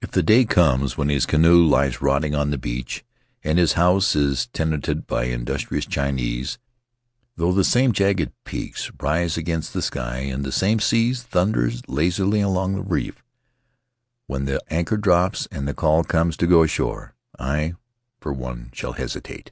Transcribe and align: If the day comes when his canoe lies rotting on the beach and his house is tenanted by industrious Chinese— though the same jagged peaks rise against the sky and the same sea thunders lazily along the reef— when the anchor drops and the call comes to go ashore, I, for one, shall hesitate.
If 0.00 0.12
the 0.12 0.22
day 0.22 0.44
comes 0.44 0.96
when 0.96 1.08
his 1.08 1.26
canoe 1.26 1.60
lies 1.66 2.00
rotting 2.00 2.32
on 2.32 2.50
the 2.52 2.56
beach 2.56 3.04
and 3.42 3.58
his 3.58 3.72
house 3.72 4.14
is 4.14 4.46
tenanted 4.52 5.04
by 5.04 5.24
industrious 5.24 5.84
Chinese— 5.84 6.60
though 7.36 7.50
the 7.50 7.64
same 7.64 7.90
jagged 7.90 8.30
peaks 8.44 8.92
rise 9.00 9.36
against 9.36 9.72
the 9.72 9.82
sky 9.82 10.18
and 10.18 10.44
the 10.44 10.52
same 10.52 10.78
sea 10.78 11.12
thunders 11.14 11.82
lazily 11.88 12.40
along 12.40 12.76
the 12.76 12.82
reef— 12.82 13.20
when 14.28 14.44
the 14.44 14.62
anchor 14.72 14.96
drops 14.96 15.48
and 15.50 15.66
the 15.66 15.74
call 15.74 16.04
comes 16.04 16.36
to 16.36 16.46
go 16.46 16.62
ashore, 16.62 17.16
I, 17.36 17.74
for 18.20 18.32
one, 18.32 18.70
shall 18.74 18.92
hesitate. 18.92 19.50